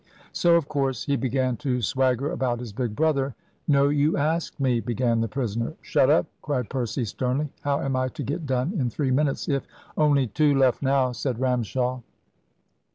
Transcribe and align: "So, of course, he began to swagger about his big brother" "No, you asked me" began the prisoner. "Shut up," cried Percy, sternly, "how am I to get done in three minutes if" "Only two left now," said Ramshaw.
"So, 0.31 0.55
of 0.55 0.67
course, 0.67 1.03
he 1.03 1.15
began 1.15 1.57
to 1.57 1.79
swagger 1.79 2.31
about 2.31 2.59
his 2.59 2.73
big 2.73 2.95
brother" 2.95 3.35
"No, 3.67 3.89
you 3.89 4.17
asked 4.17 4.59
me" 4.59 4.79
began 4.79 5.21
the 5.21 5.27
prisoner. 5.27 5.73
"Shut 5.83 6.09
up," 6.09 6.25
cried 6.41 6.71
Percy, 6.71 7.05
sternly, 7.05 7.49
"how 7.61 7.81
am 7.81 7.95
I 7.95 8.07
to 8.07 8.23
get 8.23 8.47
done 8.47 8.73
in 8.73 8.89
three 8.89 9.11
minutes 9.11 9.47
if" 9.47 9.61
"Only 9.95 10.25
two 10.25 10.57
left 10.57 10.81
now," 10.81 11.11
said 11.11 11.39
Ramshaw. 11.39 12.01